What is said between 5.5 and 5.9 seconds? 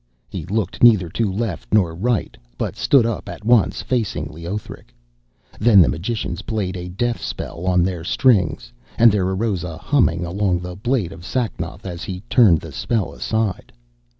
Then the